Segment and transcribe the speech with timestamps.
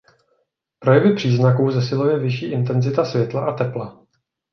[0.79, 4.05] Projevy příznaků zesiluje vyšší intenzita světla a tepla.